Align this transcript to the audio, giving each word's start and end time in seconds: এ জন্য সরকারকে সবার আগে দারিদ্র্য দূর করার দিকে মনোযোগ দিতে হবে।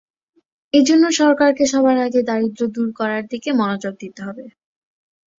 এ 0.73 0.79
জন্য 0.87 1.03
সরকারকে 1.19 1.63
সবার 1.71 1.97
আগে 2.05 2.19
দারিদ্র্য 2.29 2.67
দূর 2.75 2.89
করার 2.99 3.23
দিকে 3.31 3.49
মনোযোগ 3.59 3.93
দিতে 4.03 4.21
হবে। 4.27 4.45